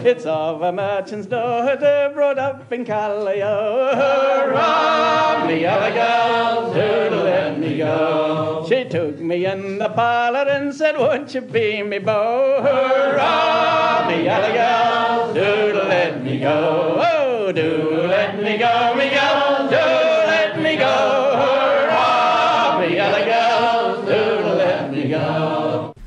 [0.00, 3.90] It's of a merchant's daughter brought up in Callio.
[3.94, 8.64] Hurrah, me yellow girl, to let me go.
[8.68, 12.62] She took me in the parlor and said, won't you be me beau?
[12.62, 17.02] Hurrah, me girl, do let me go.
[17.04, 19.47] Oh, do let me go, me girl,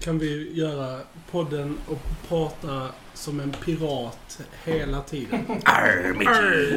[0.04, 1.00] Kan vi göra
[1.32, 5.46] podden och prata som en pirat hela tiden?
[5.66, 6.14] Arr,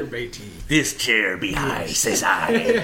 [0.04, 0.28] matey.
[0.68, 2.80] This chair be high, says I.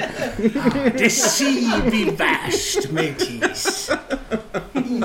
[0.98, 3.90] The sea be vast, mateys.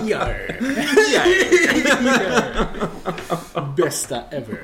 [0.09, 0.59] Yarr.
[3.77, 4.57] Bästa ever.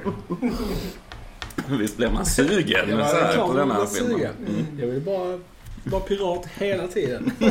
[1.79, 4.11] Visst blev man sugen Ja, så det är här, på den här filmen?
[4.19, 4.67] sugen.
[4.79, 5.39] Jag vill bara
[5.83, 7.31] vara pirat hela tiden.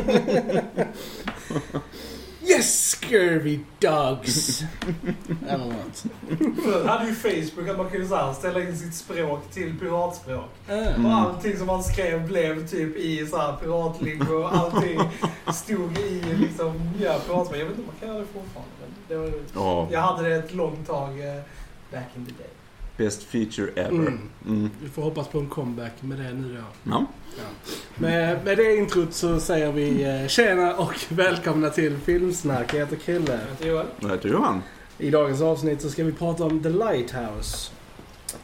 [2.50, 4.62] Yes, scurvy dogs!
[5.48, 6.04] Eller något.
[6.64, 10.50] Förr hade ju Facebook att man kunde så här, ställa in sitt språk till piratspråk.
[10.68, 11.06] Mm.
[11.06, 15.00] Och allting som man skrev blev typ i så här piratlingo och allting
[15.54, 17.56] stod i liksom, ja, piratspråk.
[17.56, 18.72] Jag vet inte om man kan göra det fortfarande.
[18.80, 21.42] Men det var, Ja, jag hade det ett långt tag eh,
[21.92, 22.50] back in the day.
[23.00, 23.90] Best feature ever.
[23.90, 24.18] Mm.
[24.46, 24.70] Mm.
[24.82, 26.90] Vi får hoppas på en comeback med det nu då.
[26.90, 27.06] Ja.
[27.94, 32.74] Med, med det introt så säger vi eh, tjena och välkomna till Filmsnack.
[32.74, 33.32] Jag heter Krille.
[33.32, 33.86] Jag heter Joel.
[34.00, 34.62] Vad heter Johan?
[34.98, 37.70] I dagens avsnitt så ska vi prata om The Lighthouse.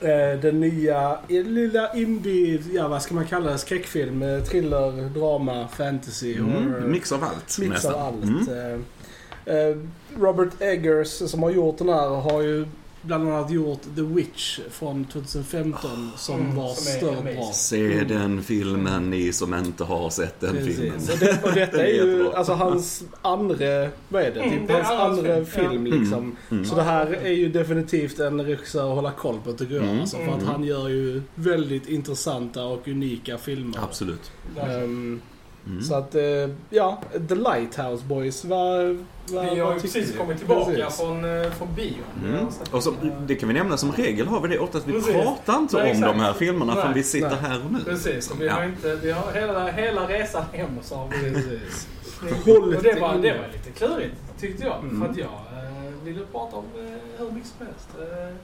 [0.01, 5.69] Eh, den nya eh, lilla indie, ja vad ska man kalla det, skräckfilm, thriller, drama,
[5.69, 6.79] fantasy, horror.
[6.79, 6.91] Mm.
[6.91, 7.95] Mix av allt Mix nästan.
[7.95, 8.49] av allt.
[8.49, 9.87] Mm.
[10.19, 12.67] Robert Eggers som har gjort den här har ju
[13.07, 17.51] bland annat gjort The Witch från 2015 som Mm, var som är stört bra.
[17.55, 20.77] Se den filmen, ni som inte har sett den Precis.
[20.77, 21.01] filmen.
[21.13, 24.41] Och, det, och detta är ju alltså hans andra, vad är det?
[24.41, 25.95] Mm, Typ det är hans andra film, film ja.
[25.95, 26.37] liksom.
[26.51, 26.65] Mm.
[26.65, 29.85] Så det här är ju definitivt en regissör att hålla koll på tycker jag.
[29.85, 30.01] Mm.
[30.01, 30.47] Alltså, för att Mm.
[30.47, 33.79] han gör ju väldigt intressanta och unika filmer.
[33.83, 34.31] Absolut.
[34.61, 35.21] Ehm,
[35.67, 35.83] Mm.
[35.83, 36.23] Så att, eh,
[36.71, 41.01] ja, The Lighthouse Boys, vad, vad, Vi har ju precis kommit tillbaka Precis.
[41.01, 42.29] från, eh, från bion.
[42.35, 42.47] Mm.
[42.71, 42.97] Och som,
[43.27, 45.13] det kan vi nämna som regel har vi det ofta att vi Precis.
[45.13, 46.13] pratar inte Nej, om exakt.
[46.17, 47.39] de här filmerna förrän vi sitter nej.
[47.51, 47.79] här och nu.
[47.85, 48.53] Precis, och vi Ja.
[48.53, 51.89] har inte, vi har hela, hela resan hem så har vi Precis.
[52.23, 54.79] Och det var, det var lite klurigt tyckte jag.
[54.79, 55.01] Mm.
[55.01, 57.89] För att jag eh, ville prata om eh, hur mycket som helst.
[57.99, 58.35] Eh,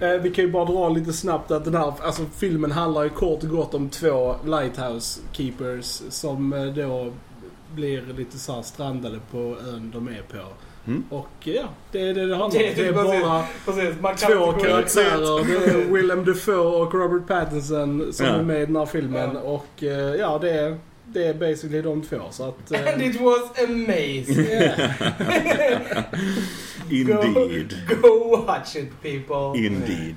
[0.00, 3.08] Eh, vi kan ju bara dra lite snabbt att den här alltså, filmen handlar ju
[3.08, 7.12] kort och gott om två Lighthouse Keepers som eh, då
[7.74, 10.38] blir lite så här strandade på ön de är på.
[10.86, 11.04] Mm.
[11.10, 12.50] Och ja, det är det det handlar om.
[12.52, 13.22] Det är Det är precis.
[13.22, 15.44] bara precis, man kan två karaktärer.
[15.46, 18.32] Det är Willem Dafoe och Robert Pattinson som Ja.
[18.32, 19.30] är med i den här filmen.
[19.34, 19.40] Ja.
[19.40, 22.20] Och eh, ja, det är, det är basically de två.
[22.30, 22.72] Så att...
[22.72, 24.38] eh, And it was amazing.
[24.46, 24.90] yeah.
[26.90, 27.74] Indeed.
[27.88, 29.66] Go, go watch it people.
[29.66, 30.16] Indeed.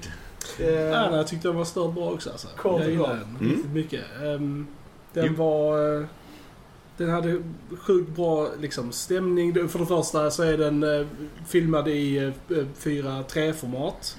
[0.60, 2.48] Ja, Eh, nej, jag tyckte den var stört bra också alltså.
[2.58, 3.10] Kort jag gott.
[3.10, 3.50] den Mm.
[3.56, 4.04] riktigt mycket.
[4.24, 4.68] Ehm,
[5.14, 5.34] den Jo.
[5.34, 5.98] var...
[6.00, 6.06] eh,
[6.98, 7.42] den hade
[7.80, 9.54] sjukt bra liksom, stämning.
[9.70, 11.06] För det första så är den eh,
[11.48, 12.34] filmad i uh,
[12.84, 14.18] 4.3-format.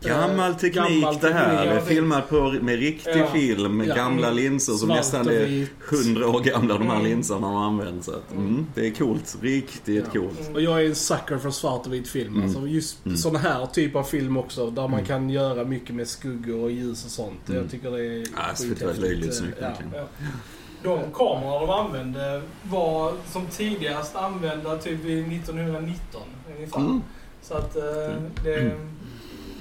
[0.00, 1.44] Gammal teknik gammal det här.
[1.44, 3.26] teknik, Det är ja, det- på, med riktig Ja.
[3.26, 3.94] film med Ja.
[3.94, 4.36] gamla Mm.
[4.36, 7.06] linser som nästan är hundra år gamla de här Mm.
[7.06, 8.04] linserna de använt.
[8.04, 9.38] Så att, mm, det är coolt.
[9.42, 10.20] Riktigt Ja.
[10.20, 10.50] coolt.
[10.54, 12.34] Och jag är en sucker för svart och vit film.
[12.34, 12.44] Mm.
[12.44, 13.16] Alltså just Mm.
[13.18, 14.70] sån här typ av film också.
[14.70, 15.04] Där man Mm.
[15.06, 17.48] kan göra mycket med skuggor och ljus och sånt.
[17.48, 17.60] Mm.
[17.62, 18.98] Jag tycker det är Ja, det var skithäftigt.
[18.98, 19.58] löjligt snyggt.
[20.82, 26.22] De kameror de använde var som tidigast använda typ vid 1919
[26.56, 26.80] ungefär.
[26.80, 27.02] Mm.
[27.42, 28.22] Så att eh, Mm.
[28.44, 28.72] det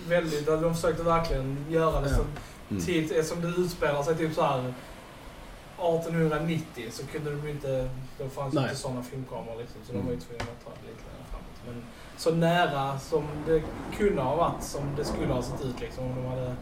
[0.07, 0.23] Mm.
[0.23, 2.16] väldigt, de försökte verkligen göra det Ja.
[2.16, 2.25] som
[2.72, 2.84] Mm.
[2.84, 4.73] tid, eftersom det utspelar sig typ så här
[5.78, 8.63] 1890 så kunde de inte, då fanns Nej.
[8.63, 10.01] inte sådana filmkameror liksom, så Mm.
[10.01, 11.62] de var ju tvungna att ta det lite längre framåt.
[11.67, 11.84] Men
[12.17, 13.62] så nära som det
[13.97, 16.56] kunde ha varit som det skulle ha sett ut liksom om de hade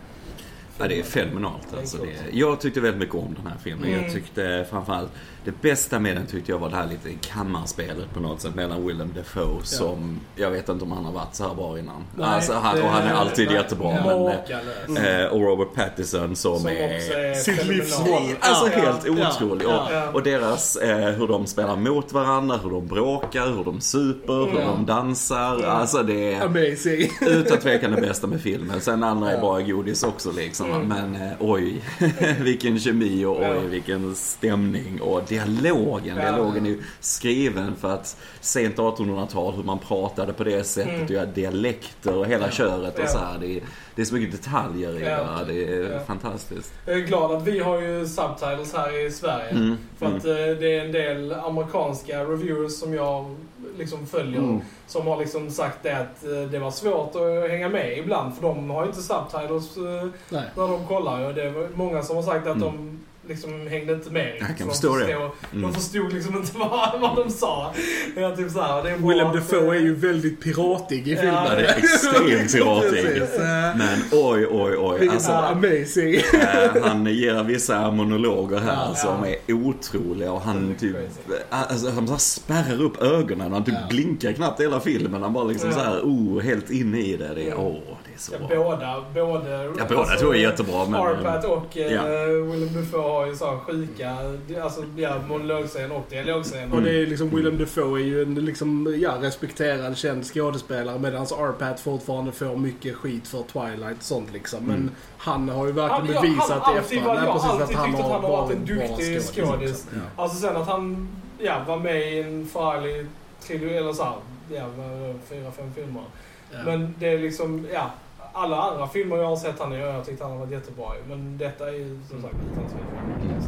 [0.78, 1.98] Ja, det är fenomenalt alltså.
[1.98, 3.90] Det, jag tyckte väldigt mycket om den här filmen.
[3.90, 4.04] Mm.
[4.04, 5.12] Jag tyckte framförallt,
[5.46, 8.88] det bästa med den tyckte jag var det här lite kammarspelet på något sätt mellan
[8.88, 12.04] Willem Dafoe som, jag vet inte om han har varit så här bra innan.
[12.18, 13.92] Nej, alltså, han, det- och han är alltid nej, jättebra.
[13.96, 14.06] ja.
[14.06, 15.22] Men, Makalöst.
[15.22, 17.34] eh, och Robert Pattinson som, Som är...
[17.34, 18.22] sitt livsroll.
[18.40, 19.66] Alltså Ja, helt ja, otrolig.
[19.66, 20.10] ja, och, ja.
[20.14, 24.60] och deras, eh, hur de spelar mot varandra, hur de bråkar, hur de super, hur
[24.60, 24.66] Ja.
[24.68, 25.60] de dansar.
[25.62, 25.68] Ja.
[25.68, 27.10] Alltså det är Amazing.
[27.22, 28.82] utan tvekan det bästa med filmen.
[28.82, 30.72] Sen andra är bara godis också liksom.
[30.72, 30.88] Mm.
[30.88, 31.82] Men eh, oj,
[32.40, 33.60] vilken kemi och oj, Ja.
[33.70, 35.02] vilken stämning.
[35.02, 40.64] Och dialogen, dialogen är ju skriven för att sent 1800-tal, hur man pratade på det
[40.64, 41.04] sättet Mm.
[41.06, 43.38] och göra dialekter och hela köret och så här.
[43.40, 43.62] Det är,
[43.96, 45.46] det är så mycket detaljer i det.
[45.54, 46.74] Det är fantastiskt.
[46.86, 49.50] Jag är glad att vi har ju subtitles här i Sverige.
[49.50, 49.78] Mm.
[49.98, 53.36] För att eh, det är en del amerikanska reviewers som jag
[53.78, 54.40] liksom följer.
[54.40, 54.62] Mm.
[54.88, 58.42] som har liksom sagt det att eh, det var svårt att hänga med ibland för
[58.42, 60.44] de har ju inte subtitles eh, Nej.
[60.56, 61.28] när de kollar.
[61.28, 62.60] Och det var många som har sagt att Mm.
[62.60, 64.36] de liksom hängde inte med.
[64.40, 65.06] Jag kan Så de förstå det.
[65.06, 65.62] förstod- Mm.
[65.62, 67.74] De förstod liksom inte vad, vad de sa.
[68.16, 71.08] Det är typ så här, det är Willem att, Dafoe är eh, ju väldigt piratig
[71.08, 71.36] i Ja, filmen.
[71.46, 73.22] Ja, det är extremt piratig.
[73.36, 75.00] Eh, Men oj, oj, oj.
[75.00, 76.16] Vilket Alltså, amazing.
[76.16, 78.96] eh, han ger vissa monologer här Ja.
[78.96, 80.96] som är otroliga och han Det typ...
[80.96, 81.42] crazy.
[81.50, 83.52] Alltså, han bara spärrar upp ögonen.
[83.54, 83.88] Han typ Ja.
[83.90, 85.22] blinkar knappt hela filmen.
[85.24, 85.76] Han bara liksom Ja.
[85.76, 87.32] så här, oh, helt inne i det.
[87.36, 87.56] Det är, Ja.
[87.58, 88.58] åh, det är så Ja, bra.
[88.64, 89.64] båda, både...
[89.78, 92.04] Ja, båda tror jag är jättebra, men- Arpat och eh, Ja.
[92.26, 94.16] Willem Dafoe har ju så här sjuka,
[94.64, 96.74] alltså ja, monologscen och dialogscen.
[96.74, 101.22] Och det är liksom Willem Dafoe är ju en liksom, ja, respekterad känd skådespelare medan
[101.22, 104.60] Arpat fortfarande får mycket skit för Twilight och sånt liksom.
[104.64, 104.92] Men Mm.
[105.18, 107.68] han har ju Han- verkligen bevisat han- alltid efterhand var- nej, jag har precis, alltid
[107.96, 109.88] tyckt att han har varit en duktig skådis.
[109.94, 110.24] Ja.
[110.24, 111.08] Alltså sen att han
[111.40, 113.06] ja, var med i en farlig
[113.42, 114.14] trilogi, eller så här,
[114.50, 116.04] ja, det, fyra, fem filmer.
[116.52, 116.58] Ja.
[116.66, 117.92] Men det är liksom, ja.
[118.38, 120.86] Alla andra filmer jag har sett han i, jag har tyckt han har varit jättebra.
[121.10, 123.42] Men detta är ju som sagt utan tvekan.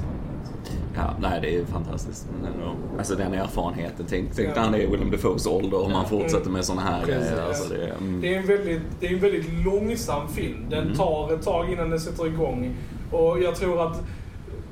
[0.96, 2.28] Ja, nej det är fantastiskt.
[2.42, 4.06] Men ändå, alltså den erfarenheten.
[4.10, 4.54] Tänk, tänk Ja.
[4.56, 7.30] när han är i Willem Dafoes ålder och man fortsätter med såna här Precis.
[7.32, 7.48] grejer.
[7.48, 8.22] Alltså det, mm.
[8.22, 10.66] Det är en väldigt, det är en väldigt långsam film.
[10.70, 10.96] Den Mm.
[10.98, 12.76] tar ett tag innan den sätter igång.
[13.12, 14.04] Och jag tror att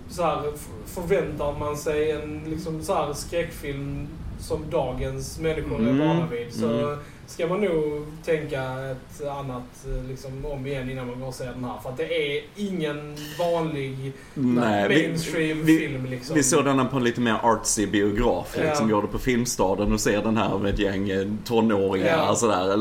[0.09, 0.41] så här,
[0.85, 4.07] förväntar man sig en liksom, så här, skräckfilm
[4.39, 6.01] som dagens människor Mm.
[6.01, 6.97] är vana vid så Mm.
[7.27, 8.61] Ska man nog tänka
[8.91, 11.79] ett annat eh, liksom, om igen innan man går och ser den här.
[11.83, 16.05] För att det är ingen vanlig Nej, mainstream vi- film.
[16.05, 16.35] Liksom.
[16.35, 18.55] Vi såg denna på en lite mer artsy biograf.
[18.57, 18.63] Ja.
[18.63, 22.35] Liksom går på Filmstaden och ser den här med ett gäng eh, tonåringar Ja.
[22.35, 22.73] sådär hade,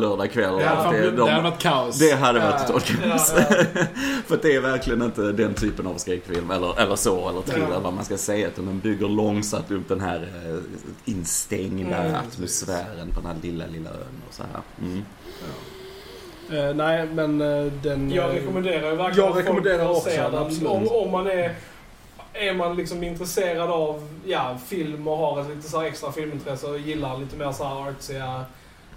[0.73, 1.99] Att fan det, de- det hade varit kaos.
[1.99, 3.33] det hade varit Ja, totalt ja, kaos.
[3.37, 3.45] ja.
[4.27, 7.81] För det är verkligen inte den typen av skräckfilm, eller, eller så, eller thriller, Ja.
[7.81, 8.49] vad man ska säga.
[8.49, 10.59] Utan den bygger långsamt upp den här eh,
[11.05, 12.15] instängda Mm.
[12.15, 13.97] atmosfären på den här lilla, lilla ön
[14.35, 14.63] så här.
[14.81, 15.05] Mm.
[16.53, 18.11] Eh, nej, men eh, den...
[18.11, 20.69] Jag eh, rekommenderar ju verkligen Jag rekommenderar också se den, absolut.
[20.69, 21.55] Om, om man är,
[22.33, 26.67] är man liksom intresserad av ja, film och har ett lite så här extra filmintresse
[26.67, 28.45] och gillar lite mer så här artsiga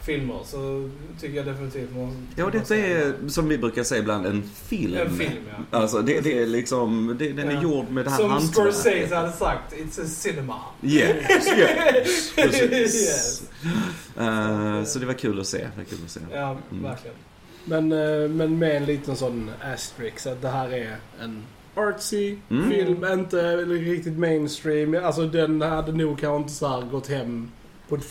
[0.02, 0.90] filmer så
[1.22, 4.98] tycker jag definitivt man Ja, detta är som vi brukar säga ibland en film.
[4.98, 5.32] en film.
[5.72, 5.78] Ja.
[5.78, 7.62] Alltså det, det är liksom, det, den är Ja.
[7.62, 8.76] gjord med det här Som hantverket.
[8.76, 10.60] Scorsese hade sagt, it's a cinema.
[10.84, 11.16] Yes,
[11.58, 12.96] yes, precis.
[12.96, 13.44] Yes.
[14.20, 15.58] Eh, så det var kul att se.
[15.58, 16.20] Det var kul att se.
[16.34, 16.84] Ja, Mm.
[16.84, 17.16] verkligen.
[17.66, 21.44] Men, eh, men med en liten sån asterisk att det här är en
[21.76, 22.70] artsy Mm.
[22.72, 24.96] film, inte riktigt mainstream.
[25.06, 27.52] Alltså den hade nog kanske inte så här gått hem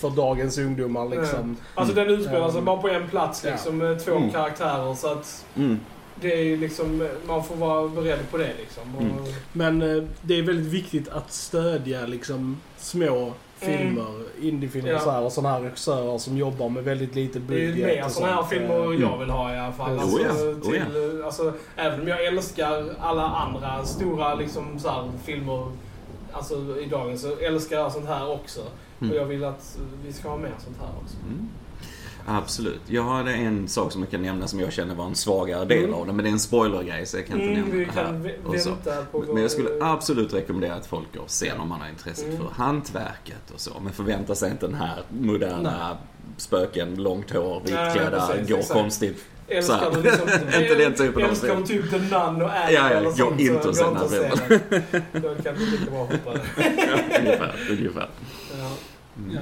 [0.00, 1.56] för dagens ungdomar liksom.
[1.74, 2.64] Alltså den utspelar sig Mm.
[2.64, 4.30] bara på en plats liksom med två Mm.
[4.30, 5.80] karaktärer så att Mm.
[6.20, 8.82] det är liksom, man får vara beredd på det liksom.
[9.00, 9.12] Mm.
[9.52, 14.06] Men eh, det är väldigt viktigt att stödja liksom små filmer,
[14.40, 14.98] indiefilmer Ja.
[14.98, 17.86] så här, och sådana här regissörer som jobbar med väldigt lite Det är ju budget.
[17.86, 19.90] mer sådana här filmer Eh, jag vill ha i alla fall.
[19.90, 20.00] Mm.
[20.02, 20.60] Alltså, Oh ja, oh
[20.90, 25.66] till, alltså, även om jag älskar alla andra stora liksom, så här, filmer
[26.32, 28.60] alltså, i dagen så älskar jag sånt här också.
[29.00, 29.10] Mm.
[29.10, 31.16] Och jag vill att vi ska ha mer sånt här också.
[31.26, 31.48] Mm.
[32.28, 32.80] Absolut.
[32.86, 35.84] Jag hade en sak som jag kan nämna som jag känner var en svagare del
[35.84, 35.94] Mm.
[35.94, 36.12] av det.
[36.12, 38.34] Men det är en spoilergrej så jag kan inte Mm, nämna det här.
[38.44, 39.32] och så.
[39.32, 42.36] Men jag skulle absolut rekommendera att folk går och ser om man har intresset Mm.
[42.38, 43.70] för hantverket och så.
[43.84, 45.96] Men förvänta sig inte den här moderna
[46.36, 48.72] spöken, långt hår, Nej, vitklädda, går exakt.
[48.80, 49.24] konstigt.
[49.48, 50.28] Älskar du liksom...
[50.62, 53.40] Inte den typen av Älskar du typ The Nun och Annie Ja, ja, eller sånt
[53.40, 55.02] inte så och se gå den här.
[55.12, 57.18] Då kan vi lika bra hoppa det.
[57.20, 58.08] ungefär, ungefär.
[58.58, 58.70] Ja.
[59.34, 59.40] Ja.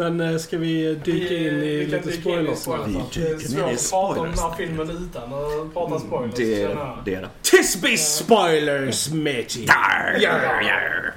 [0.00, 3.16] Men eh, ska vi dyka in i vi kan lite dyka in i spoilers?
[3.16, 3.22] Vi?
[3.56, 4.56] Det är svårt att prata om den här spoilers.
[4.56, 6.34] filmen utan att prata spoilers.
[6.36, 6.98] Det är jag.
[7.04, 7.14] det.
[7.14, 7.28] Är det.
[7.42, 9.64] Tisby spoilers, Mitchie!
[9.66, 11.14] Yarr, yarr, yarr.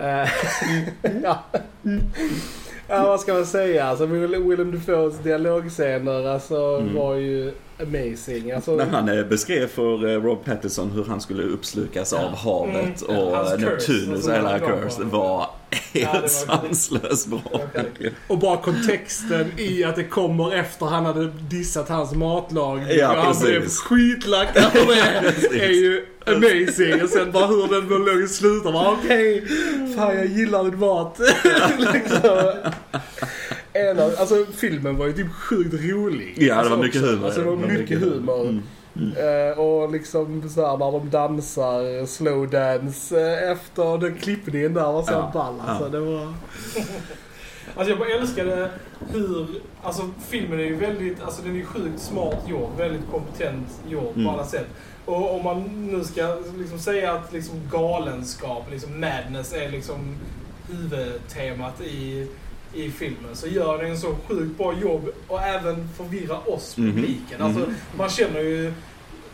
[0.00, 0.28] Eh,
[1.22, 1.44] ja.
[2.88, 3.84] ja, vad ska man säga?
[3.84, 6.94] Alltså, Will- Willem Dafoes dialogscener alltså, Mm.
[6.94, 8.52] var ju amazing.
[8.52, 12.24] Alltså, När han eh, beskrev för eh, Rob Pattinson hur han skulle uppslukas Ja.
[12.26, 15.46] av havet Mm, och Neptunus alltså, och hela gav curse, det Ja, det var
[15.92, 16.30] helt coolt.
[16.30, 17.40] sanslöst bra.
[18.26, 22.80] Och bara kontexten i att det kommer efter han hade dissat hans matlag.
[22.90, 23.44] Ja, och han precis.
[23.48, 25.64] blev skitlack det.
[25.64, 27.02] Är ju amazing.
[27.02, 28.72] Och sen bara hur den monologen slutar.
[28.72, 29.44] Bara okej,
[29.96, 31.18] fan jag gillar din mat.
[31.94, 32.52] liksom.
[33.72, 36.34] En av, alltså filmen var ju typ sjukt rolig.
[36.36, 37.12] Ja, det var Alltså, mycket också.
[37.12, 37.24] humor.
[37.26, 38.42] Alltså det var mycket humor.
[38.48, 38.62] Mm.
[38.96, 44.92] Eh, och liksom så här när de dansar slow dance eh, efter den klippningen där
[44.92, 45.54] var så Ja, ball.
[45.66, 45.88] Alltså, ja.
[45.90, 46.34] det var...
[47.76, 48.70] Alltså jag bara älskade
[49.12, 49.46] hur,
[49.82, 54.12] alltså filmen är ju väldigt, alltså den är ju sjukt smart gjord, väldigt kompetent gjord
[54.14, 54.26] Mm.
[54.26, 54.66] på alla sätt.
[55.04, 60.16] Och om man nu ska liksom säga att liksom galenskap, liksom madness är liksom
[60.70, 62.26] huvudtemat i,
[62.84, 66.92] i filmen så gör den en så sjukt bra jobb och även förvirra oss, Mhm.
[66.92, 67.42] publiken.
[67.42, 67.74] Alltså, Mhm.
[67.98, 68.72] man känner ju...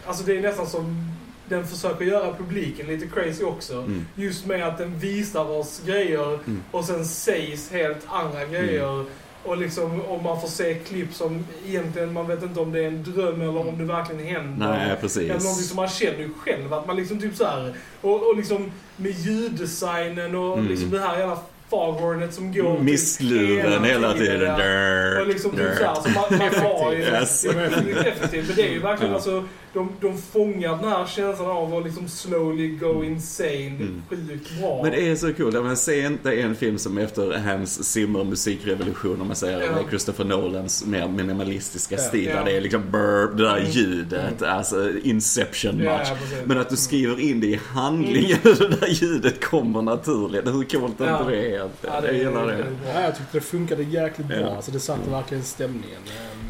[0.06, 1.10] Alltså det är nästan som
[1.48, 3.72] den försöker göra publiken lite crazy också.
[3.74, 4.06] Mm.
[4.14, 6.62] Just med att den visar oss grejer Mm.
[6.70, 9.04] och sen sägs helt andra grejer.
[9.46, 12.88] Och, liksom, och man får se klipp som egentligen, man vet inte om det är
[12.88, 14.66] en dröm eller om det verkligen händer.
[14.68, 15.68] Nej, Eller någonting precis.
[15.68, 19.10] som man känner ju själv att man liksom typ så här och, och liksom med
[19.12, 20.70] ljuddesignen och Mm.
[20.70, 21.38] liksom det här jävla
[21.70, 24.40] foghornet som går typ Missluren hela tiden.
[24.58, 26.98] Dirt, Och liksom typ såhär, så man, man har ju...
[26.98, 27.44] Yes.
[27.44, 28.46] Effektivt.
[28.46, 29.16] Men det är ju verkligen Ja.
[29.16, 33.48] alltså, de, de fångar den här känslan av att liksom slowly go insane.
[33.50, 34.02] Det är Mm.
[34.10, 34.80] sjukt bra.
[34.82, 35.54] Men det är så coolt.
[35.54, 39.64] Man ser inte en film som efter Hans Zimmer musikrevolution, om man säger Ja.
[39.66, 42.00] eller Christopher Nolans mer minimalistiska Ja.
[42.00, 42.24] stil.
[42.26, 42.36] Ja.
[42.36, 43.70] Där det är liksom burp, det där Mm.
[43.70, 44.42] ljudet.
[44.42, 46.08] Alltså Inception match.
[46.10, 46.16] ja.
[46.44, 50.46] Men att du skriver in det i handlingen, det där ljudet kommer naturligt.
[50.46, 51.68] Hur coolt är inte det är?
[51.82, 52.64] Ja, Jag gillar det.
[52.94, 54.36] Ja, jag tyckte det funkade jäkligt bra.
[54.40, 54.56] Ja.
[54.56, 56.00] Alltså, det satte verkligen stämningen.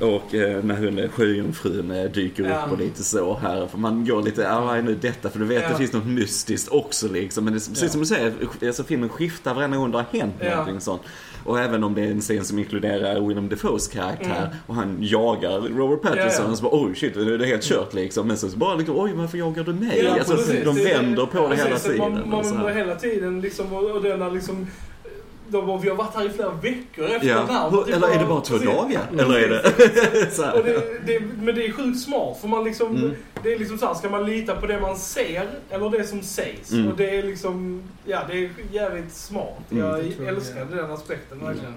[0.01, 3.67] Och eh, när hon, sjöjungfrun eh, dyker upp och lite så här.
[3.67, 5.31] För man går lite, ja vad är nu detta?
[5.31, 5.69] För du vet Ja.
[5.69, 7.45] det finns något mystiskt också liksom.
[7.45, 8.33] Men det, precis som du säger,
[8.67, 10.51] alltså filmen skiftar varenda gång det har hänt Ja.
[10.51, 11.03] någonting sånt.
[11.45, 14.57] Och även om det är en scen som inkluderar Willem Dafoes karaktär Mm.
[14.67, 16.51] och han jagar Robert Pattinson Ja, ja.
[16.51, 18.27] och så bara oj shit, nu är det helt kört liksom.
[18.29, 20.03] Men så bara liksom, oj varför jagar du mig?
[20.05, 20.65] Ja, alltså, precis.
[20.65, 22.13] de Det- det- vänder på det hela precis, tiden.
[22.13, 22.75] Man, man här.
[22.75, 24.67] hela tiden liksom, och, denna liksom...
[25.55, 27.85] De, bara, vi har varit här i flera veckor efter Ja.
[27.87, 29.01] Typ Eller är det bara- två dagar?
[29.13, 29.21] Mm.
[29.25, 30.55] Eller är det så här.
[30.59, 33.13] Och det, det, men det är sjukt smart för man liksom, Mm.
[33.43, 36.23] det är liksom så här, ska man lita på det man ser eller det som
[36.23, 36.73] sägs?
[36.73, 36.89] Mm.
[36.91, 39.59] Och det är liksom, ja det är jävligt smart.
[39.71, 39.85] Mm.
[39.85, 41.75] Jag Jag älskade den aspekten verkligen.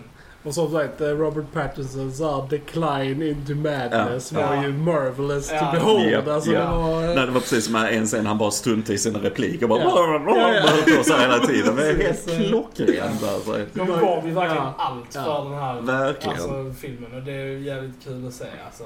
[0.48, 4.48] Och som sagt, eh, Robert Pattinsons så decline into madness Ja.
[4.48, 4.63] var Ja.
[4.63, 5.60] ju marvelous Ja.
[5.60, 6.10] to behold.
[6.10, 6.60] Japp, alltså, ja.
[6.60, 7.01] det var...
[7.16, 9.68] Nej, det var precis som en scen han bara struntade i sina repliker.
[9.68, 10.22] Bara Ja.
[10.27, 10.38] ja.
[10.38, 10.62] Ja, ja.
[10.68, 11.75] höll på så hela tiden.
[11.75, 13.58] Det är helt klockrent alltså.
[13.74, 14.74] De gav ju verkligen Ja.
[14.77, 15.24] allt Ja.
[15.24, 16.36] för den här Verkligen.
[16.38, 18.84] alltså, filmen och det är jävligt kul att se alltså.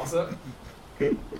[0.00, 0.26] Alltså,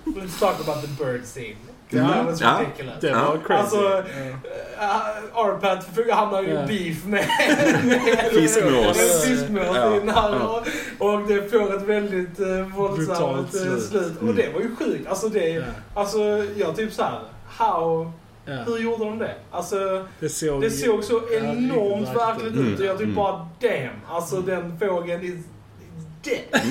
[0.05, 1.55] let's talk about the bird scene.
[1.89, 2.07] Ja.
[2.07, 2.59] That was Ja.
[2.59, 2.95] ridiculous.
[3.01, 3.15] Det Ja.
[3.25, 3.61] var crazy.
[3.77, 3.77] Alltså.
[3.87, 7.25] Uh, Arpad hamnar ju i beef med,
[7.85, 9.23] med Fiskmås.
[9.25, 9.95] fiskmås Ja.
[9.95, 10.63] i den här, Ja.
[10.99, 13.83] och, och det får ett väldigt uh, våldsamt Brutalt eh, slut.
[13.83, 14.21] slut.
[14.21, 14.29] Mm.
[14.29, 15.07] Och det var ju sjukt.
[15.07, 15.63] Alltså, det,
[15.93, 16.19] alltså
[16.57, 18.11] jag typ såhär, how,
[18.45, 18.53] Ja.
[18.65, 19.35] hur gjorde de det?
[19.51, 20.61] Alltså, Det såg...
[20.61, 22.73] det såg så enormt verkligt Mm.
[22.73, 23.15] ut och jag typ Mm.
[23.15, 23.95] bara damn.
[24.09, 25.45] Alltså den fågeln is
[26.27, 26.67] dead.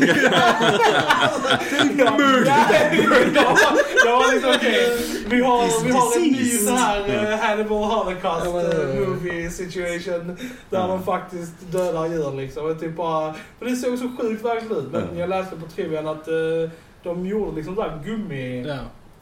[4.06, 4.96] jag, var liksom okej,
[5.28, 10.36] vi har, vi har en ny så här eh, Hannibal Holocaust eh, movie situation
[10.70, 12.66] där de faktiskt dödar djur liksom.
[12.66, 14.88] Och typ bara, för det såg så sjukt verkligt ut.
[14.92, 15.20] Men Ja.
[15.20, 16.34] jag läste på trivian att eh,
[17.02, 18.64] de gjorde liksom där gummi...
[18.68, 18.76] Ja.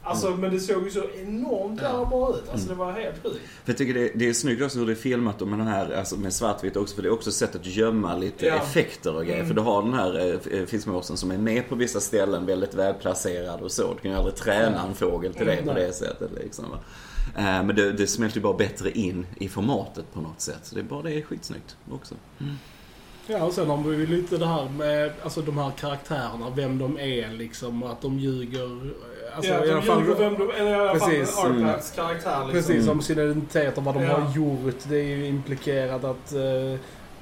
[0.05, 2.49] Alltså men det såg ju så enormt jävla bra ut.
[2.51, 2.67] Alltså Mm.
[2.67, 3.39] det var helt sjukt.
[3.65, 5.91] Jag tycker det, det är snyggt också hur det är filmat och med den här,
[5.91, 6.95] alltså med svartvitt också.
[6.95, 8.55] För det är också ett sätt att gömma lite Ja.
[8.55, 9.35] effekter och grejer.
[9.35, 9.47] Mm.
[9.47, 13.61] För du har den här eh, fiskmåsen som är med på vissa ställen, väldigt välplacerad
[13.61, 13.93] och så.
[13.93, 15.65] Du kan ju aldrig träna en fågel till det Mm.
[15.67, 16.65] på det sättet liksom.
[16.69, 16.77] va.
[17.37, 20.59] Eh, Men det, det smälter ju bara bättre in i formatet på något sätt.
[20.63, 22.15] Så det är bara det är skitsnyggt också.
[23.27, 26.77] Ja, och sen har vi ju lite det här med alltså, de här karaktärerna, vem
[26.79, 28.93] de är liksom, att de ljuger.
[29.35, 31.37] Alltså, ja, i alla fall, vem de, eller i alla fall Precis.
[31.37, 32.51] Arpads karaktär liksom.
[32.51, 32.89] Precis, Mm.
[32.89, 34.17] om sin identitet och vad de Ja.
[34.17, 34.75] har gjort.
[34.83, 36.79] Det är ju implikerat att eh,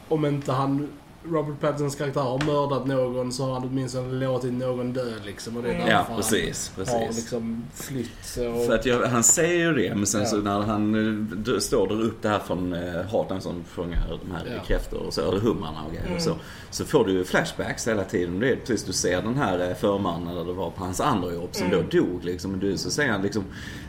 [0.08, 0.88] om inte han,
[1.32, 5.58] Robert Pattinsons karaktär har mördat någon så har han åtminstone låtit någon dö liksom.
[5.58, 5.86] Och det är Mm.
[5.88, 6.72] därför Ja, han precis.
[6.75, 7.18] har precis.
[7.18, 8.38] liksom flytt.
[8.56, 10.27] Och, För att jag, han säger ju det, men sen Ja.
[10.27, 14.20] så när han eh, d- står där upp det här från uh, Hartan som fångar
[14.25, 14.63] de här Ja.
[14.68, 16.15] kräftor och så, eller humrarna och grejer Mm.
[16.18, 16.36] och så.
[16.72, 18.39] Så får du ju flashbacks hela tiden.
[18.39, 21.34] Det är precis, du ser den här eh, förmannen, eller det var på hans andra
[21.34, 21.80] jobb, som Mm.
[21.92, 22.51] då dog liksom.
[22.51, 23.44] Men du, så säger han liksom,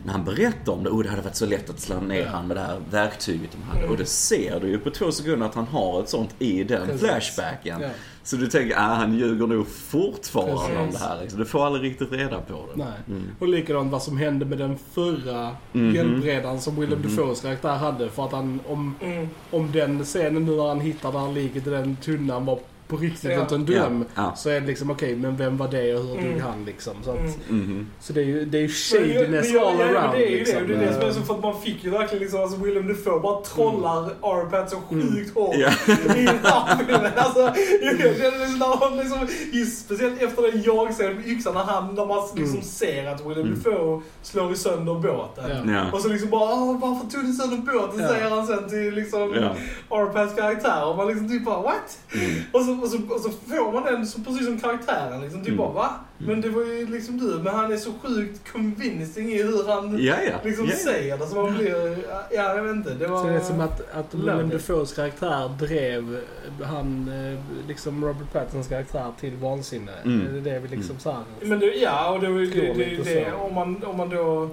[0.04, 2.28] när han berättar om det, oh det hade varit så lätt att slå ner Ja.
[2.28, 3.78] han med det här verktyget de hade.
[3.78, 3.90] Mm.
[3.90, 6.86] Och det ser du ju på två sekunder att han har ett sånt i den
[6.86, 7.02] Precis.
[7.30, 7.80] Flashbacken.
[7.80, 7.88] ja.
[8.22, 10.76] Så du tänker, ah, han ljuger nog fortfarande Precis.
[10.78, 11.38] om det här liksom.
[11.40, 12.84] Du får aldrig riktigt reda på det.
[12.84, 12.92] Nej.
[13.08, 13.22] Mm.
[13.38, 15.94] Och likadant vad som hände med den förra Mhm.
[15.94, 17.16] hjälpredaren som Willem Mhm.
[17.16, 18.08] Dafoes karaktär hade.
[18.10, 19.28] För att han, om, Mm.
[19.50, 22.96] om den scenen nu när han hittar det här liket i den tunnan var på
[22.96, 23.40] riktigt Ja.
[23.40, 24.04] inte en dröm.
[24.14, 24.22] Ja.
[24.22, 24.36] Ja.
[24.36, 26.40] Så är det liksom okej, men vem var det och hur dog Mm.
[26.40, 26.94] han liksom?
[27.04, 27.34] Så, att, Mm.
[27.48, 27.90] Mhm.
[28.00, 30.66] så det är ju, det är shadiness men jag- all around Det är ju liksom.
[30.68, 30.74] det.
[30.74, 32.58] Det är det som är så Eh, för att man fick ju verkligen liksom, alltså
[32.60, 35.70] Willem Dafoe bara trollar Arpad så sjukt hårt Ja.
[36.16, 37.10] i den här filmen.
[37.16, 37.40] Alltså,
[37.82, 41.94] jag känner liksom när han liksom, just speciellt efter den jagscenen med yxan när han,
[41.94, 42.62] när man liksom Mm.
[42.62, 43.62] ser att Willem Mm.
[43.64, 45.68] Dafoe slår i sönder båten.
[45.74, 45.92] Ja.
[45.92, 48.00] Och så liksom bara varför tog du sönder båten?
[48.00, 48.08] Ja.
[48.08, 49.54] Säger han sen till liksom Ja.
[49.96, 50.86] Arpads karaktär.
[50.86, 51.98] Och man liksom typ bara what?
[52.14, 52.30] Mm.
[52.52, 55.20] Och så så, och, så, och så får man den så, precis som karaktären.
[55.22, 55.58] Liksom, typ Mm.
[55.58, 55.90] bara va?
[56.18, 57.26] Men det var ju liksom du.
[57.42, 60.36] Men han är så sjukt convincing i hur han Ja, ja.
[60.44, 60.92] liksom ja, ja.
[60.92, 61.26] säger det.
[61.26, 61.96] Så man blir...
[62.30, 62.94] Ja, jag vet inte.
[62.94, 63.18] Det var...
[63.22, 64.52] Så det är som att, att Willem it.
[64.52, 66.20] Dafoes karaktär drev
[66.64, 69.92] han, eh, liksom Robert Pattinsons karaktär till vansinne.
[70.04, 70.26] Mm.
[70.44, 71.22] Det är det vi liksom så här.
[71.40, 73.36] Men det, ja, och det, var ju- det, det, det, så.
[73.36, 74.48] om, man, om man då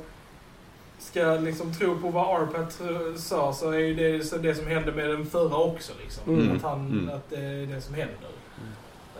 [1.02, 4.68] ska liksom tro på vad Arpat eh, sa så är ju det så det som
[4.68, 5.94] hände med den förra också.
[6.04, 6.34] Liksom.
[6.34, 6.56] Mm.
[6.56, 7.10] Att, han, Mm.
[7.16, 8.30] att det är det som händer.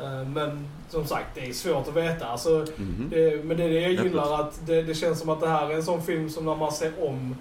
[0.02, 2.26] Eh, Men som sagt, det är svårt att veta.
[2.28, 3.08] Alltså, Mhm.
[3.10, 5.70] det, men det är det jag gillar, att det, det känns som att det här
[5.70, 7.36] är en sån film som när man ser om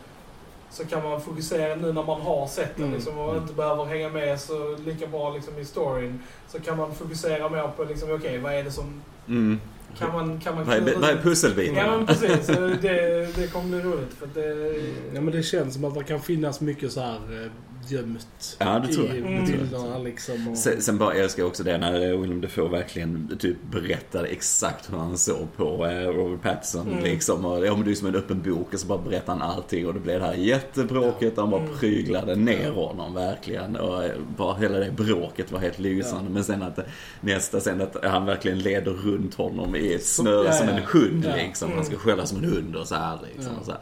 [0.70, 2.96] så kan man fokusera nu när man har sett den Mm.
[2.96, 6.18] liksom, och inte behöver hänga med så lika bra liksom, i storyn.
[6.48, 9.02] Så kan man fokusera mer på liksom, okej, vad är det som...
[9.28, 9.60] Mm.
[9.98, 11.74] Kan man, kan man Vad är, vad är pusselbiten?
[11.76, 14.80] Ja men precis, Så det, det kommer bli roligt för det...
[15.14, 17.50] Ja men det känns som att det kan finnas mycket så här eh,
[17.92, 19.16] gömt Ja, det tror i jag.
[19.18, 19.44] Mm.
[19.44, 20.48] bilderna liksom.
[20.48, 24.92] Och, Sen, sen bara älskar jag också det när Willem Dafoe verkligen typ berättade exakt
[24.92, 26.88] hur han såg på eh, Robert Pattinson.
[26.88, 27.04] Mm.
[27.04, 27.44] Liksom.
[27.44, 29.86] Och, ja, men det är som en öppen bok och så bara berättar han allting
[29.86, 31.36] och det blev det här jättebråket.
[31.36, 31.78] Han bara Mm.
[31.78, 33.76] pryglade ner honom verkligen.
[33.76, 36.30] Och eh, bara hela det bråket var helt lysande.
[36.30, 36.84] Men sen att eh,
[37.20, 40.72] nästa sen att han verkligen leder runt honom i ett snöre Ja, som ja.
[40.74, 41.36] en hund Ja.
[41.36, 41.72] liksom.
[41.74, 43.52] Han ska skälla som en hund och så här liksom.
[43.54, 43.58] Ja.
[43.60, 43.80] Och så här.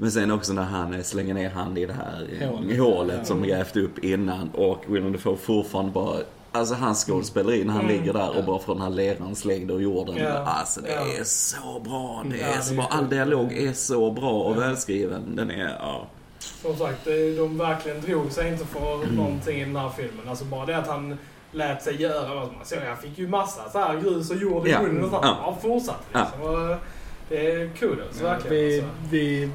[0.00, 2.78] Men sen också när han slänger ner hand i det här Hålet.
[2.78, 3.24] hålet, Ja.
[3.24, 6.16] som grävt upp innan och Willem Dafoe fortfarande bara
[6.52, 7.96] Alltså hans skådespeleri när han Mm.
[7.96, 10.16] ligger där och bara får den här leran slängd ur jorden.
[10.16, 10.28] Ja.
[10.30, 11.20] Alltså det Ja.
[11.20, 12.24] är så bra.
[12.30, 12.86] Det Ja, är så bra.
[12.90, 14.60] All dialog är så bra och Ja.
[14.60, 15.36] välskriven.
[15.36, 16.06] Den är, ja.
[16.62, 17.04] Som sagt,
[17.36, 19.14] de verkligen drog sig inte för Mm.
[19.14, 20.28] någonting i den här filmen.
[20.28, 21.18] Alltså bara det att han
[21.52, 22.78] lät sig göra vad man såg.
[22.88, 24.82] Han fick ju massa så här grus och jord i Ja.
[24.82, 25.24] munnen och sånt.
[25.26, 25.36] Ja.
[25.44, 26.42] Han fortsatte liksom.
[26.42, 26.76] Och
[27.28, 28.56] det är kudos, verkligen.
[28.56, 28.90] vi, alltså.
[29.10, 29.50] vi,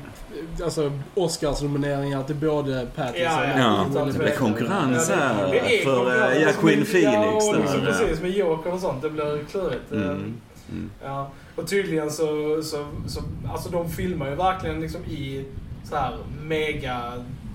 [0.63, 3.57] alltså Oscarsnomineringar till både Pattinson Ja, ja.
[3.57, 6.35] Ja, utan det blir konkurrens Ja, det- här det är för konkurrens.
[6.35, 7.47] eh, ja, Queen Ja, Phoenix.
[7.47, 8.21] och liksom precis.
[8.21, 9.01] Med Joker och sånt.
[9.01, 9.91] Det blir klurigt.
[9.91, 10.09] Mm.
[10.09, 10.89] Mm.
[11.03, 11.29] Ja.
[11.55, 12.25] Och tydligen så,
[12.63, 15.45] så, så, alltså de filmar ju verkligen liksom i
[15.89, 17.01] så här mega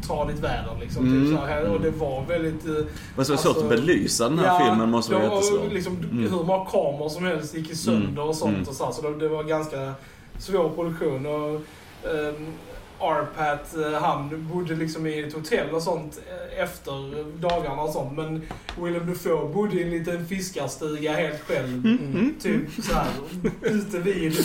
[0.06, 1.06] tradigt väder liksom.
[1.06, 1.24] Mm.
[1.28, 2.66] Typ så här, och det var väldigt...
[2.66, 2.72] eh,
[3.16, 5.72] Men så det svårt Alltså, att belysa den här filmen måste vara de- och jättesvårt.
[5.72, 6.22] Liksom, Mm.
[6.32, 8.18] Hur många kameror som helst gick i sönder Mm.
[8.28, 8.56] och sånt.
[8.56, 8.68] Mm.
[8.68, 9.92] Och så, här, så det, det var ganska
[10.38, 11.26] svår produktion.
[11.26, 12.46] Och, um,
[13.00, 18.16] Arpat, eh, han bodde liksom i ett hotell och sånt eh, efter dagarna och sånt.
[18.16, 18.42] Men
[18.82, 21.68] Willem Dafoe bodde i en liten fiskarstuga helt själv.
[21.86, 22.34] Mm.
[22.42, 23.06] Typ så här
[23.62, 24.36] ute vid,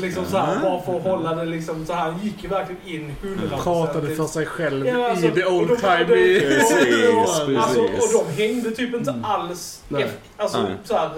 [0.00, 2.10] liksom så här, bara för att hålla det liksom så här.
[2.10, 3.62] Han gick ju verkligen in 100%.
[3.62, 6.40] pratade för sig själv Ja, alltså, i the old time i...
[6.40, 7.46] Precis, Alltså,
[7.88, 8.14] precis.
[8.16, 9.24] och de hängde typ inte Mm.
[9.24, 10.02] alls Nej.
[10.02, 10.72] efter, alltså, Nej.
[10.84, 11.10] så här,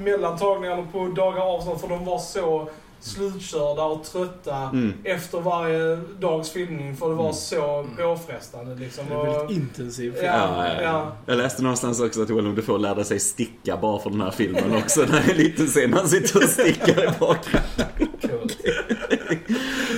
[0.00, 2.68] i mellantagningar på dagar avstånd för de var så
[3.00, 4.92] slutkörda och trötta Mm.
[5.04, 7.34] efter varje dags filmning för det var Mm.
[7.34, 9.04] så påfrestande liksom.
[9.08, 10.14] Det är Och, väldigt intensivt.
[10.18, 10.82] Ja, Ja, ja, ja.
[10.82, 11.12] ja.
[11.26, 14.76] Jag läste någonstans också att Willem Dafoe lärde sig sticka bara för den här filmen
[14.76, 15.00] också.
[15.00, 18.08] När det är en liten scen han sitter och stickar i bakgrunden.
[18.30, 18.58] Coolt.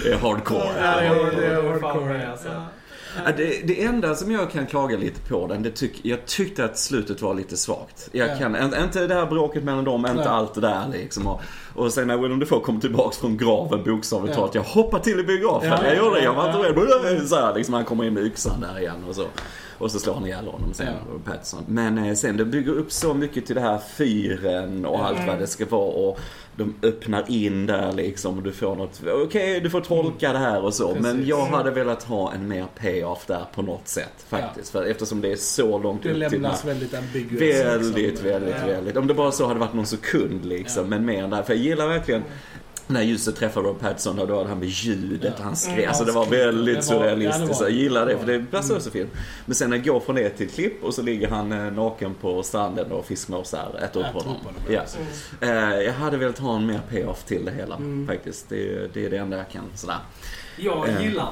[0.04, 0.58] Det är hardcore.
[0.78, 2.30] Ja, det är, det är hardcore.
[2.32, 2.48] alltså.
[3.16, 3.22] Ja.
[3.26, 6.64] Ja, det, det enda som jag kan klaga lite på den, det tyck, jag tyckte
[6.64, 8.08] att slutet var lite svagt.
[8.12, 8.36] Jag Ja.
[8.38, 10.26] kan, inte- inte det här bråket mellan dem, inte Nej.
[10.26, 11.26] allt det där liksom.
[11.26, 11.40] Och,
[11.74, 14.40] och sen när Willem Dafoe kom tillbaks från graven bokstavligt Ja.
[14.40, 15.68] talat, jag hoppade till i biografen.
[15.68, 17.10] Ja, jag gjorde det, jag var ja, inte ja.
[17.10, 17.28] rädd.
[17.28, 19.24] Så här, liksom, han kommer in med yxan där igen och så.
[19.82, 21.18] Och så slår han ihjäl honom sen, Ja.
[21.24, 21.64] Pattinson.
[21.68, 25.38] Men eh, sen det bygger upp så mycket till det här fyren och allt vad
[25.38, 25.82] det ska vara.
[26.08, 26.20] Och
[26.56, 30.64] de öppnar in där liksom och du får något, okej du får tolka det här
[30.64, 30.94] och så.
[30.94, 31.26] Men Precis.
[31.28, 34.72] jag hade velat ha en mer payoff där på något sätt faktiskt.
[34.72, 36.68] För eftersom det är så långt Det upp till den lämnas här.
[36.68, 37.64] väldigt ambiguous.
[37.64, 38.26] Väldigt, liksom.
[38.28, 38.66] väldigt, Ja.
[38.66, 38.96] väldigt.
[38.96, 40.82] Om det bara så hade varit någon sekund liksom.
[40.84, 40.90] Ja.
[40.90, 41.42] Men mer än där.
[41.42, 42.22] För jag gillar verkligen
[42.86, 45.44] när ljuset träffar Rob Pattinson och då hade han med ljudet Ja.
[45.44, 45.74] han skrev.
[45.78, 46.38] Mm, alltså det var skrev.
[46.46, 47.60] väldigt Det surrealistiskt.
[47.60, 48.82] jag gillar det för det var- passar mm.
[48.82, 49.10] så fint.
[49.46, 52.14] Men sen när det går från det till klipp och så ligger han eh, naken
[52.14, 54.36] på stranden och fiskmåsar äter upp honom.
[54.68, 54.80] Ja.
[55.40, 55.72] Mm.
[55.74, 58.06] Eh, jag hade velat ha en mer payoff till det hela Mm.
[58.06, 58.48] faktiskt.
[58.48, 59.96] Det, det är det enda jag kan sådär.
[60.56, 61.24] Jag Eh, gillar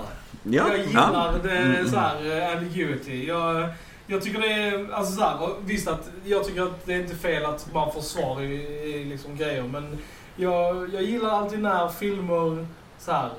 [0.42, 0.56] det.
[0.56, 1.34] Ja, jag gillar ja.
[1.42, 3.26] det Mm, så här, eh, ambiguity.
[3.28, 3.68] Jag,
[4.10, 7.14] jag tycker det är, alltså så här, visst att jag tycker att det är inte
[7.16, 9.98] fel att man får svar i, i liksom grejer men
[10.36, 12.66] jag, jag gillar alltid när filmer
[12.98, 13.30] så här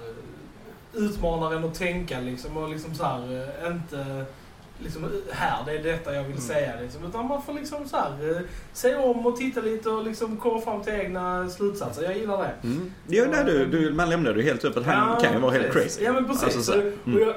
[0.94, 4.26] utmanar en att tänka liksom och liksom så här eh, inte
[4.84, 6.42] liksom här, det är detta jag vill Mm.
[6.48, 7.06] säga liksom.
[7.06, 8.42] Utan man får liksom så här eh,
[8.74, 12.04] se om och titta lite och liksom komma fram till egna slutsatser.
[12.04, 12.68] Jag gillar det.
[12.68, 12.94] Mm.
[13.08, 14.86] Ja, nej, du, du, man lämnar det helt öppet.
[14.86, 16.04] Han kan ju vara helt crazy.
[16.04, 16.44] Ja men precis.
[16.44, 16.94] Alltså, så- mm.
[17.16, 17.36] och jag, eh,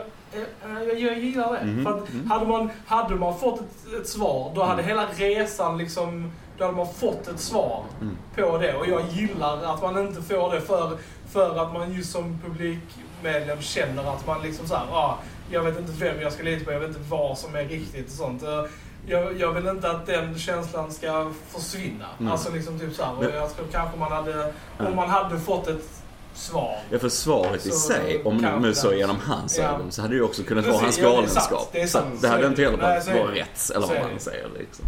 [0.97, 1.65] jag, gillar det.
[1.67, 2.31] Mhm, För att mm.
[2.31, 6.33] hade, man, hade man fått ett, ett svar, då hade hela resan liksom...
[6.59, 8.17] Då hade man fått ett svar Mm.
[8.37, 8.75] på det.
[8.75, 10.99] Och jag gillar att man inte får det för,
[11.33, 15.19] för att man just som publikmedlem känner att man liksom såhär, ah,
[15.51, 18.07] jag vet inte vem jag ska lita på, jag vet inte vad som är riktigt
[18.07, 18.43] och sånt.
[18.43, 18.65] Eh,
[19.07, 22.07] jag, jag vill inte att den känslan ska försvinna.
[22.21, 22.33] Mm.
[22.33, 23.19] Alltså liksom typ såhär.
[23.19, 26.04] Och jag tror kanske man hade, om man hade fått ett
[26.35, 26.79] svar.
[26.91, 29.65] Ja, för svaret i Så sig, om nu det- så genom hans Ja.
[29.65, 31.51] ögon, så hade det ju också kunnat Precis, vara hans ja, det är sant.
[31.51, 31.69] galenskap.
[31.73, 32.23] Det är sant.
[32.23, 33.03] det hade inte heller det.
[33.07, 33.41] Nej, varit det.
[33.41, 34.21] rätt, eller vad man det.
[34.21, 34.85] säger liksom.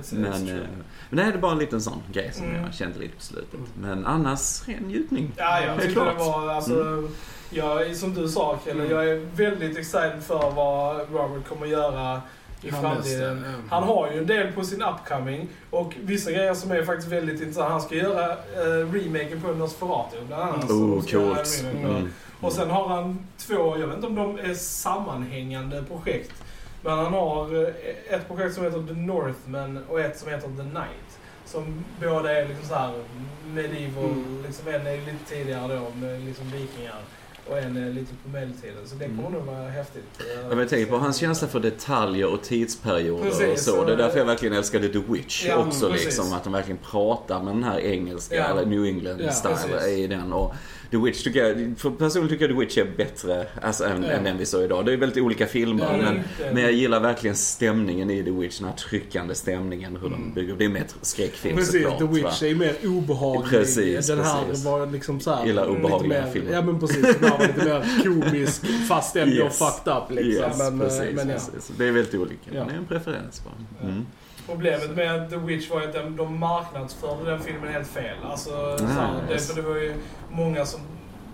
[0.00, 0.64] It's, it's Men, eh,
[1.10, 2.62] men det här är bara en liten sån grej som Mm.
[2.64, 3.60] jag kände lite på slutet.
[3.80, 5.32] Men annars, ren njutning.
[5.36, 7.08] Ja, jag tyckte det var, alltså,
[7.50, 12.20] jag, som du sa Kille, jag är väldigt excited för vad Robert kommer göra
[12.62, 13.44] i Han framtiden.
[13.70, 17.40] Han har ju en del på sin upcoming och vissa grejer som är faktiskt väldigt
[17.40, 17.70] intressanta.
[17.72, 20.70] Han ska göra uh, remaken på Nosferatu bland annat.
[20.70, 21.64] Oh, coolt.
[21.74, 22.12] Mm.
[22.40, 26.32] Och sen har han två, jag vet inte om de är sammanhängande projekt.
[26.82, 30.62] Men han har eh, ett projekt som heter The Northman och ett som heter The
[30.62, 31.18] Night.
[31.46, 32.92] Som båda är liksom så här
[33.46, 34.42] medieval, Mm.
[34.46, 37.00] liksom en är lite tidigare då med liksom vikingar.
[37.50, 38.76] Och en är lite på medeltiden.
[38.86, 39.32] Så det kommer Mm.
[39.32, 40.04] nog vara häftigt.
[40.50, 43.80] Jag vill tänka på hans känsla för detaljer och tidsperioder och Precis, så.
[43.80, 45.88] och- Det är därför jag verkligen älskade The Witch Ja, också.
[45.90, 46.04] precis.
[46.04, 48.44] Liksom, att de verkligen pratar med den här engelska, Ja.
[48.44, 49.98] eller New England Ja, style precis.
[49.98, 50.32] i den.
[50.32, 50.54] Och
[50.90, 54.08] The Witch tycker jag, för personligen tycker jag The Witch är bättre alltså, än, Ja.
[54.10, 54.86] än den vi såg idag.
[54.86, 55.98] Det är väldigt olika filmer.
[56.02, 56.20] Men,
[56.54, 58.58] men jag gillar verkligen stämningen i The Witch.
[58.58, 59.96] Den här tryckande stämningen.
[60.00, 60.20] Hur Mm.
[60.20, 60.54] de bygger.
[60.56, 61.98] Det är mer skräckfilm Precis, såklart.
[61.98, 62.10] The va?
[62.12, 63.50] Witch är ju mer obehaglig.
[63.50, 64.64] Precis, Den här precis.
[64.64, 65.46] var liksom såhär...
[65.46, 66.52] Gillar obehagliga mer, filmer.
[66.52, 69.58] Ja men precis, den här var lite mer komisk fast ändå Yes.
[69.58, 70.32] fucked up liksom.
[70.44, 71.34] Yes, men, eh, precis, men ja.
[71.34, 71.72] precis.
[71.78, 72.40] Det är väldigt olika.
[72.52, 72.58] Ja.
[72.58, 73.88] Men det är en preferens bara.
[73.90, 74.06] Mm.
[74.46, 78.16] Problemet med The Witch var ju att de, de marknadsförde den filmen helt fel.
[78.24, 79.48] Alltså, så här, det, yes.
[79.48, 79.94] för det var ju
[80.32, 80.79] många som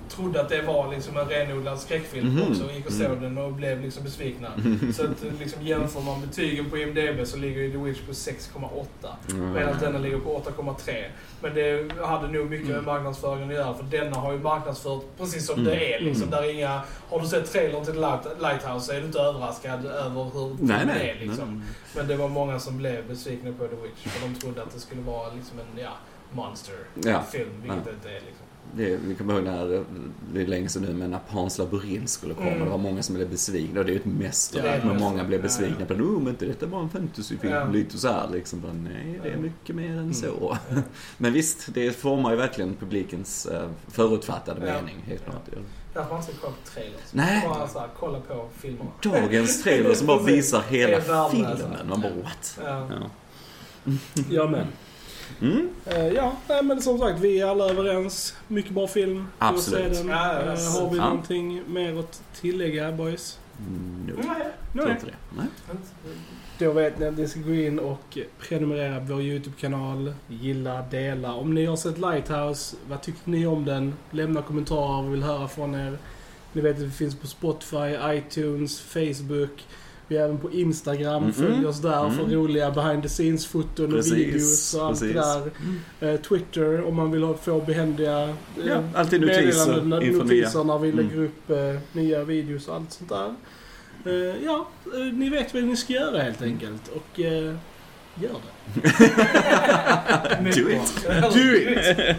[0.08, 2.50] trodde att det var liksom en renodlad skräckfilm Mhm.
[2.50, 2.72] också.
[2.72, 3.20] Gick och såg Mm.
[3.22, 4.48] den och blev liksom besvikna.
[4.94, 9.16] Så att liksom jämför man betygen på IMDB så ligger ju The Witch på 6,8.
[9.30, 9.52] Mm.
[9.52, 11.10] Medan denna ligger på 8,3.
[11.42, 15.46] Men det hade nog mycket med marknadsföringen att göra för denna har ju marknadsfört precis
[15.46, 15.64] som Mm.
[15.72, 16.00] det är.
[16.00, 16.30] Liksom, Mm.
[16.30, 19.86] där är inga, har du sett trailern till Light, Lighthouse så är du inte överraskad
[19.86, 21.10] över hur Nej, nej.
[21.10, 21.26] är.
[21.26, 21.62] Liksom.
[21.96, 24.80] Men det var många som blev besvikna på The Witch för de trodde att det
[24.80, 25.90] skulle vara liksom en ja,
[26.32, 27.72] monster-film, Ja.
[27.74, 28.20] vilket det inte är.
[28.26, 28.45] Liksom.
[28.74, 29.84] Det, vi kommer ihåg när,
[30.34, 32.46] det är länge sedan nu, men när Pans labyrint skulle komma.
[32.50, 32.64] Mm.
[32.64, 33.80] Det var många som blev besvikna.
[33.80, 34.80] Och det är ju ett mästerverk.
[34.82, 35.86] Ja, men många blev besvikna ja.
[35.86, 36.02] på det.
[36.02, 37.52] Oh, men inte detta var en fantasyfilm.
[37.52, 37.68] Ja.
[37.68, 38.60] Lite så här liksom.
[38.60, 39.38] Bara, nej, det är Ja.
[39.40, 40.14] mycket mer än Mm.
[40.14, 40.26] så.
[40.40, 40.58] Ja.
[41.18, 44.96] Men visst, det formar ju verkligen publikens eh, förutfattade mening.
[45.06, 45.30] Helt Ja.
[45.32, 45.64] klart.
[45.94, 47.12] Därför man inte ska kolla på trailers.
[47.12, 47.42] Nej.
[47.48, 48.90] Bara så här, kolla på filmerna.
[49.02, 51.58] Dagens trailer som bara visar hela filmen.
[51.88, 52.58] Man bara what?
[52.64, 52.88] Ja.
[52.90, 53.92] Ja.
[54.30, 54.66] Ja men.
[55.40, 55.68] Mm.
[55.86, 58.34] Eh, ja, nej, men som sagt vi är alla överens.
[58.48, 59.26] Mycket bra film.
[59.38, 59.92] Absolut.
[59.94, 60.08] den.
[60.08, 61.04] Ja, Eh, har vi Ja.
[61.08, 63.38] någonting mer att tillägga boys?
[63.58, 64.22] Mm, no.
[64.28, 65.14] Nej, Tror inte det.
[65.36, 65.46] Nej.
[66.58, 70.14] Då vet ni att ni ska gå in och prenumerera på vår YouTube-kanal.
[70.28, 71.34] Gilla, dela.
[71.34, 73.94] Om ni har sett Lighthouse, vad tyckte ni om den?
[74.10, 75.98] Lämna kommentarer, vi vill höra från er.
[76.52, 79.64] Ni vet att vi finns på Spotify, iTunes, Facebook.
[80.08, 81.22] Vi är även på Instagram.
[81.24, 81.32] Mm-mm.
[81.32, 82.34] Följ oss där för Mm.
[82.34, 85.52] roliga behind the scenes-foton och videos och allt det precis.
[86.00, 86.12] där.
[86.12, 88.28] Eh, Twitter om man vill ha, få behändiga eh,
[88.66, 89.82] Ja, alltid notiser
[90.64, 91.24] när vi lägger Mm.
[91.24, 93.34] upp eh, nya videos och allt sånt där.
[94.06, 96.88] Eh, ja, eh, ni vet vad ni ska göra helt enkelt.
[96.88, 97.54] Och eh,
[98.14, 98.80] gör det.
[100.60, 101.06] Do it.
[101.34, 102.16] Do it!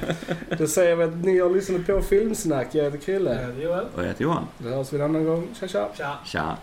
[0.60, 2.67] Då säger vi att ni har lyssnat på Filmsnack.
[2.76, 3.47] Jag heter Krille.
[3.63, 3.86] Joel.
[3.95, 4.43] Och jag heter Johan.
[4.58, 5.47] Då hörs vi en annan gång.
[5.60, 5.89] Tja tja!
[5.97, 6.13] Tja.
[6.26, 6.58] Tja.